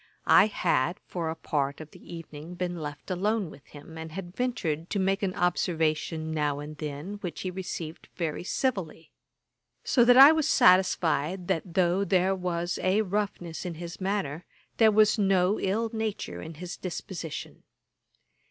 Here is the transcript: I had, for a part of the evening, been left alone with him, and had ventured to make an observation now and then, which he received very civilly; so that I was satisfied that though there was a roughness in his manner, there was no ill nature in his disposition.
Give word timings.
I 0.25 0.47
had, 0.47 0.99
for 1.05 1.29
a 1.29 1.35
part 1.35 1.79
of 1.79 1.91
the 1.91 2.01
evening, 2.15 2.55
been 2.55 2.75
left 2.79 3.11
alone 3.11 3.51
with 3.51 3.67
him, 3.67 3.99
and 3.99 4.11
had 4.13 4.35
ventured 4.35 4.89
to 4.89 4.97
make 4.97 5.21
an 5.21 5.35
observation 5.35 6.31
now 6.31 6.57
and 6.59 6.75
then, 6.79 7.17
which 7.21 7.41
he 7.41 7.51
received 7.51 8.07
very 8.15 8.43
civilly; 8.43 9.11
so 9.83 10.03
that 10.03 10.17
I 10.17 10.31
was 10.31 10.47
satisfied 10.49 11.47
that 11.49 11.75
though 11.75 12.03
there 12.03 12.33
was 12.33 12.79
a 12.81 13.03
roughness 13.03 13.63
in 13.63 13.75
his 13.75 14.01
manner, 14.01 14.43
there 14.77 14.91
was 14.91 15.19
no 15.19 15.59
ill 15.59 15.91
nature 15.93 16.41
in 16.41 16.55
his 16.55 16.77
disposition. 16.77 17.61